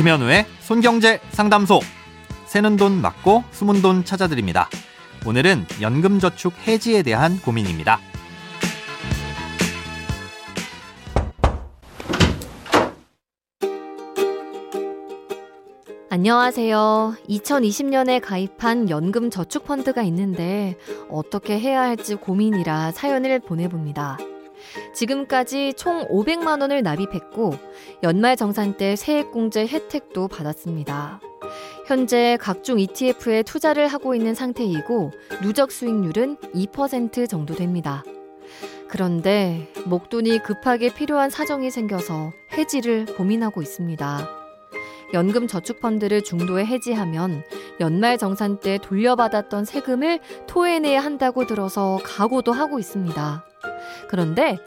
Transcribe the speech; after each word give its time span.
김현우의 0.00 0.46
손경제 0.60 1.20
상담소. 1.28 1.78
새는 2.46 2.78
돈 2.78 3.02
맞고 3.02 3.44
숨은 3.50 3.82
돈 3.82 4.02
찾아드립니다. 4.02 4.66
오늘은 5.26 5.66
연금저축 5.82 6.54
해지에 6.66 7.02
대한 7.02 7.38
고민입니다. 7.38 8.00
안녕하세요. 16.08 17.16
2020년에 17.28 18.22
가입한 18.22 18.88
연금 18.88 19.28
저축 19.28 19.66
펀드가 19.66 20.00
있는데 20.04 20.78
어떻게 21.10 21.60
해야 21.60 21.82
할지 21.82 22.14
고민이라 22.14 22.92
사연을 22.92 23.40
보내봅니다. 23.40 24.16
지금까지 24.94 25.74
총 25.76 26.06
500만 26.08 26.60
원을 26.60 26.82
납입했고 26.82 27.54
연말 28.02 28.36
정산 28.36 28.76
때 28.76 28.96
세액공제 28.96 29.66
혜택도 29.66 30.28
받았습니다. 30.28 31.20
현재 31.86 32.38
각종 32.40 32.78
ETF에 32.78 33.42
투자를 33.42 33.88
하고 33.88 34.14
있는 34.14 34.34
상태이고 34.34 35.10
누적 35.42 35.72
수익률은 35.72 36.36
2% 36.54 37.28
정도 37.28 37.54
됩니다. 37.54 38.04
그런데 38.88 39.68
목돈이 39.86 40.40
급하게 40.42 40.92
필요한 40.92 41.30
사정이 41.30 41.70
생겨서 41.70 42.32
해지를 42.52 43.06
고민하고 43.06 43.62
있습니다. 43.62 44.40
연금 45.12 45.46
저축펀드를 45.46 46.22
중도에 46.22 46.64
해지하면 46.64 47.42
연말 47.80 48.18
정산 48.18 48.60
때 48.60 48.78
돌려받았던 48.78 49.64
세금을 49.64 50.20
토해내야 50.46 51.00
한다고 51.00 51.46
들어서 51.46 51.98
각오도 52.04 52.52
하고 52.52 52.78
있습니다. 52.78 53.49
그런데 54.08 54.58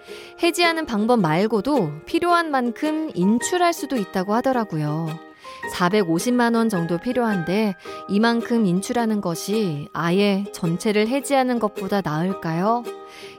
해지하는 0.41 0.85
방법 0.85 1.19
말고도 1.19 2.01
필요한 2.05 2.51
만큼 2.51 3.09
인출할 3.13 3.73
수도 3.73 3.95
있다고 3.95 4.33
하더라고요. 4.33 5.07
450만 5.73 6.55
원 6.55 6.69
정도 6.69 6.97
필요한데 6.97 7.75
이만큼 8.09 8.65
인출하는 8.65 9.21
것이 9.21 9.87
아예 9.93 10.45
전체를 10.53 11.07
해지하는 11.07 11.59
것보다 11.59 12.01
나을까요? 12.01 12.83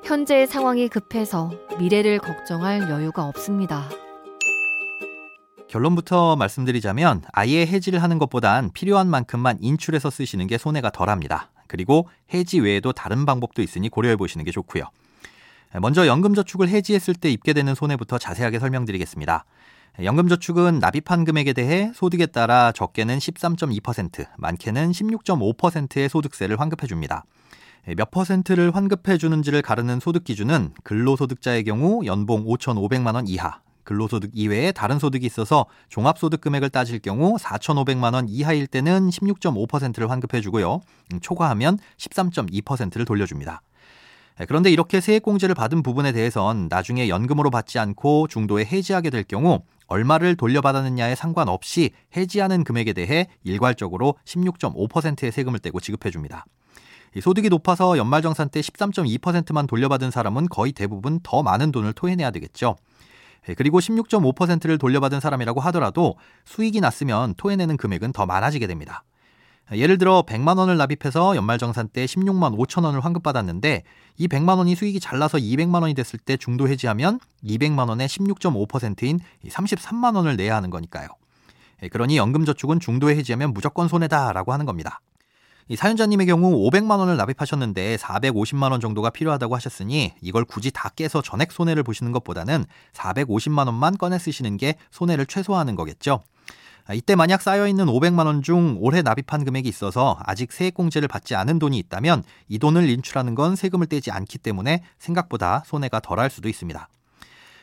현재의 0.05 0.47
상황이 0.47 0.89
급해서 0.89 1.53
미래를 1.79 2.19
걱정할 2.19 2.89
여유가 2.91 3.27
없습니다. 3.27 3.89
결론부터 5.69 6.37
말씀드리자면 6.37 7.23
아예 7.33 7.67
해지를 7.67 8.03
하는 8.03 8.19
것보단 8.19 8.71
필요한 8.73 9.09
만큼만 9.09 9.59
인출해서 9.61 10.09
쓰시는 10.09 10.47
게 10.47 10.57
손해가 10.57 10.91
덜합니다. 10.91 11.51
그리고 11.67 12.09
해지 12.33 12.61
외에도 12.61 12.93
다른 12.93 13.27
방법도 13.27 13.61
있으니 13.61 13.89
고려해 13.89 14.17
보시는 14.17 14.45
게 14.45 14.53
좋고요. 14.53 14.85
먼저 15.81 16.07
연금저축을 16.07 16.69
해지했을 16.69 17.15
때 17.15 17.31
입게 17.31 17.53
되는 17.53 17.75
손해부터 17.75 18.19
자세하게 18.19 18.61
설명드리겠습니다. 18.61 19.45
연금저축은 20.03 20.79
납입한 20.79 21.25
금액에 21.25 21.53
대해 21.53 21.91
소득에 21.95 22.27
따라 22.27 22.73
적게는 22.73 23.19
13.2%, 23.19 24.27
많게는 24.37 24.91
16.5%의 24.91 26.09
소득세를 26.09 26.61
환급해 26.61 26.87
줍니다. 26.87 27.25
몇 27.97 28.11
퍼센트를 28.11 28.75
환급해 28.75 29.19
주는지를 29.19 29.63
가르는 29.63 30.01
소득 30.01 30.25
기준은 30.25 30.73
근로소득자의 30.85 31.65
경우 31.65 32.05
연봉 32.07 32.45
5,500만 32.45 33.15
원 33.15 33.27
이하, 33.27 33.61
근로소득 33.85 34.31
이외에 34.33 34.73
다른 34.73 34.99
소득이 34.99 35.27
있어서 35.27 35.67
종합소득 35.89 36.41
금액을 36.41 36.71
따질 36.71 37.01
경우 37.01 37.37
4,500만 37.37 38.15
원 38.15 38.29
이하일 38.29 38.67
때는 38.67 39.11
16.5%를 39.11 40.11
환급해 40.11 40.41
주고요. 40.41 40.81
초과하면 41.21 41.79
13.2%를 41.99 43.05
돌려줍니다. 43.05 43.61
네, 44.39 44.47
그런데 44.47 44.71
이렇게 44.71 45.01
세액공제를 45.01 45.55
받은 45.55 45.83
부분에 45.83 46.11
대해선 46.11 46.67
나중에 46.69 47.09
연금으로 47.09 47.51
받지 47.51 47.79
않고 47.79 48.27
중도에 48.27 48.65
해지하게 48.65 49.11
될 49.11 49.23
경우 49.23 49.61
얼마를 49.87 50.37
돌려받았느냐에 50.37 51.15
상관없이 51.15 51.91
해지하는 52.17 52.65
금액에 52.65 52.95
대해 52.95 53.29
일괄적으로 53.45 54.17
16.5%의 54.25 55.31
세금을 55.31 55.61
떼고 55.61 55.79
지급해 55.79 56.11
줍니다. 56.11 56.47
소득이 57.21 57.49
높아서 57.49 57.97
연말정산 57.97 58.49
때 58.49 58.61
13.2%만 58.61 59.69
돌려받은 59.69 60.11
사람은 60.11 60.49
거의 60.49 60.73
대부분 60.73 61.21
더 61.23 61.45
많은 61.45 61.71
돈을 61.71 61.93
토해내야 61.93 62.33
되겠죠. 62.33 62.77
네, 63.47 63.55
그리고 63.55 63.79
16.5%를 63.79 64.79
돌려받은 64.79 65.21
사람이라고 65.21 65.61
하더라도 65.61 66.17
수익이 66.45 66.81
났으면 66.81 67.35
토해내는 67.37 67.77
금액은 67.77 68.13
더 68.13 68.27
많아지게 68.27 68.67
됩니다. 68.67 69.05
예를 69.73 69.97
들어 69.97 70.23
100만 70.27 70.59
원을 70.59 70.77
납입해서 70.77 71.37
연말정산 71.37 71.89
때 71.89 72.05
16만 72.05 72.57
5천 72.57 72.85
원을 72.85 73.05
환급받았는데 73.05 73.83
이 74.19 74.29
100만 74.29 74.59
원이 74.59 74.75
수익이 74.75 75.01
잘 75.01 75.19
나서 75.19 75.39
200만 75.39 75.81
원이 75.81 75.95
됐을 75.95 76.19
때 76.19 76.37
중도 76.37 76.69
해지하면 76.69 77.19
200만 77.43 77.89
원의 77.89 78.09
16.5%인 78.09 79.21
33만 79.49 80.17
원을 80.17 80.37
내야 80.37 80.55
하는 80.57 80.71
거니까요. 80.71 81.09
예, 81.83 81.89
그러니 81.89 82.17
연금저축은 82.19 82.81
중도에 82.81 83.17
해지하면 83.17 83.53
무조건 83.53 83.89
손해다라고 83.89 84.53
하는 84.53 84.67
겁니다. 84.67 85.01
이 85.69 85.77
사연자님의 85.77 86.27
경우 86.27 86.71
500만 86.71 86.99
원을 86.99 87.17
납입하셨는데 87.17 87.97
450만 87.97 88.71
원 88.71 88.81
정도가 88.81 89.09
필요하다고 89.09 89.57
하셨으니 89.57 90.13
이걸 90.21 90.45
굳이 90.45 90.71
다 90.71 90.91
깨서 90.91 91.23
전액 91.23 91.53
손해를 91.53 91.83
보시는 91.83 92.13
것보다는 92.13 92.67
450만 92.93 93.67
원만 93.67 93.97
꺼내 93.97 94.19
쓰시는 94.19 94.59
게 94.59 94.75
손해를 94.91 95.25
최소화하는 95.25 95.75
거겠죠. 95.75 96.21
아, 96.87 96.93
이때 96.93 97.15
만약 97.15 97.41
쌓여있는 97.41 97.87
500만 97.87 98.27
원 98.27 98.43
중 98.43 98.77
올해 98.79 99.01
납입한 99.01 99.45
금액이 99.45 99.69
있어서 99.69 100.19
아직 100.25 100.53
세액공제를 100.53 101.09
받지 101.09 101.35
않은 101.35 101.59
돈이 101.59 101.79
있다면 101.79 102.23
이 102.49 102.59
돈을 102.59 102.91
인출하는 102.91 103.35
건 103.35 103.57
세금을 103.57 103.87
떼지 103.87 104.11
않기 104.11 104.39
때문에 104.39 104.83
생각보다 104.99 105.63
손해가 105.65 106.01
덜할 106.01 106.29
수도 106.29 106.49
있습니다. 106.49 106.89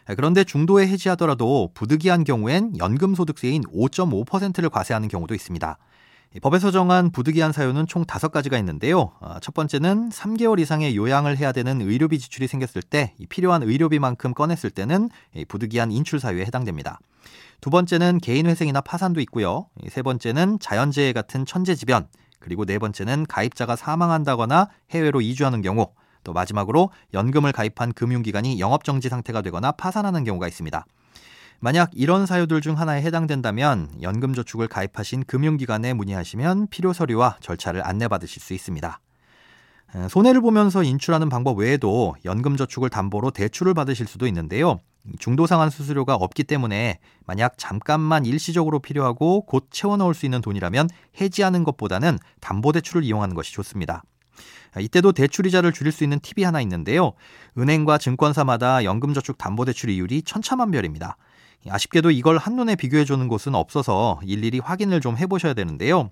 아, 0.08 0.16
그런데 0.16 0.44
중도에 0.44 0.88
해지하더라도 0.88 1.70
부득이한 1.76 2.24
경우엔 2.24 2.78
연금소득세인 2.80 3.64
5.5%를 3.66 4.70
과세하는 4.70 5.08
경우도 5.08 5.36
있습니다. 5.36 5.78
법에서 6.40 6.72
정한 6.72 7.12
부득이한 7.12 7.52
사유는 7.52 7.88
총 7.88 8.06
5가지가 8.06 8.58
있는데요. 8.59 9.12
아, 9.19 9.40
첫 9.42 9.53
번째는 9.53 10.12
3개월 10.12 10.59
이상의 10.62 10.96
요양을 10.96 11.38
해야 11.38 11.52
되는 11.52 11.81
의료비 11.81 12.19
지출이 12.19 12.47
생겼을 12.47 12.81
때 12.81 13.14
필요한 13.28 13.64
의료비만큼 13.64 14.34
꺼냈을 14.34 14.69
때는 14.69 15.09
부득이한 15.50 15.92
인출 15.92 16.22
사유에 16.22 16.46
해당됩니다. 16.46 17.00
두 17.59 17.69
번째는 17.69 18.19
개인회생이나 18.19 18.80
파산도 18.80 19.19
있고요. 19.22 19.68
세 19.90 20.02
번째는 20.02 20.59
자연재해 20.59 21.12
같은 21.12 21.46
천재지변, 21.46 22.08
그리고 22.40 22.66
네 22.66 22.80
번째는 22.80 23.25
가입자가 23.28 23.75
사망한다거나 23.75 24.69
해외로 24.92 25.19
이주하는 25.19 25.62
경우, 25.62 25.92
또 26.24 26.31
마지막으로 26.34 26.92
연금을 27.13 27.52
가입한 27.52 27.92
금융기관이 27.94 28.59
영업정지 28.59 29.09
상태가 29.09 29.42
되거나 29.42 29.74
파산하는 29.74 30.24
경우가 30.24 30.48
있습니다. 30.48 30.86
만약 31.64 31.92
이런 31.94 32.26
사유들 32.26 32.60
중 32.62 32.80
하나에 32.80 33.04
해당된다면 33.04 33.88
연금저축을 34.02 34.68
가입하신 34.68 35.26
금융기관에 35.26 35.94
문의하시면 35.94 36.68
필요 36.72 36.92
서류와 36.92 37.38
절차를 37.40 37.86
안내받으실 37.86 38.42
수 38.42 38.56
있습니다. 38.56 39.00
손해를 40.10 40.42
보면서 40.42 40.82
인출하는 40.82 41.30
방법 41.30 41.60
외에도 41.60 42.16
연금저축을 42.26 42.90
담보로 42.90 43.30
대출을 43.30 43.76
받으실 43.76 44.08
수도 44.08 44.26
있는데요. 44.26 44.80
중도상환 45.20 45.70
수수료가 45.70 46.16
없기 46.16 46.46
때문에 46.46 46.98
만약 47.28 47.54
잠깐만 47.58 48.26
일시적으로 48.26 48.80
필요하고 48.80 49.46
곧 49.46 49.68
채워 49.70 49.98
넣을 49.98 50.16
수 50.16 50.26
있는 50.26 50.42
돈이라면 50.42 50.90
해지하는 51.22 51.64
것보다는 51.64 52.18
담보대출을 52.40 53.04
이용하는 53.04 53.36
것이 53.36 53.54
좋습니다. 53.54 54.02
이때도 54.80 55.12
대출 55.12 55.46
이자를 55.46 55.74
줄일 55.74 55.92
수 55.92 56.04
있는 56.04 56.20
팁이 56.22 56.44
하나 56.44 56.60
있는데요. 56.62 57.14
은행과 57.56 58.00
증권사마다 58.00 58.84
연금저축 58.84 59.38
담보대출 59.38 59.92
이율이 59.92 60.24
천차만별입니다. 60.24 61.18
아쉽게도 61.70 62.12
이걸 62.12 62.38
한눈에 62.38 62.76
비교해 62.76 63.06
주는 63.06 63.28
곳은 63.28 63.56
없어서 63.56 64.20
일일이 64.24 64.60
확인을 64.60 65.02
좀 65.02 65.18
해보셔야 65.18 65.54
되는데요. 65.54 66.10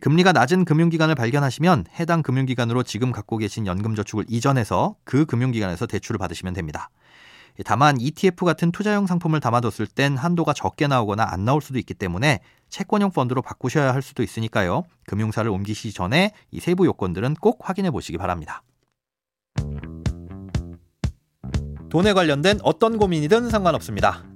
금리가 0.00 0.32
낮은 0.32 0.64
금융기관을 0.64 1.14
발견하시면 1.14 1.86
해당 1.98 2.22
금융기관으로 2.22 2.84
지금 2.84 3.10
갖고 3.10 3.36
계신 3.38 3.66
연금저축을 3.66 4.26
이전해서 4.28 4.94
그 5.04 5.26
금융기관에서 5.26 5.86
대출을 5.86 6.18
받으시면 6.18 6.54
됩니다. 6.54 6.90
다만 7.64 8.00
ETF 8.00 8.44
같은 8.44 8.70
투자용 8.70 9.06
상품을 9.06 9.40
담아뒀을 9.40 9.88
땐 9.88 10.16
한도가 10.16 10.52
적게 10.52 10.86
나오거나 10.86 11.26
안 11.28 11.44
나올 11.44 11.60
수도 11.60 11.78
있기 11.78 11.94
때문에 11.94 12.40
채권형 12.68 13.10
펀드로 13.10 13.42
바꾸셔야 13.42 13.92
할 13.92 14.02
수도 14.02 14.22
있으니까요. 14.22 14.84
금융사를 15.06 15.50
옮기시기 15.50 15.92
전에 15.92 16.32
이 16.52 16.60
세부 16.60 16.86
요건들은 16.86 17.34
꼭 17.34 17.68
확인해 17.68 17.90
보시기 17.90 18.16
바랍니다. 18.16 18.62
돈에 21.90 22.12
관련된 22.12 22.60
어떤 22.62 22.98
고민이든 22.98 23.50
상관없습니다. 23.50 24.29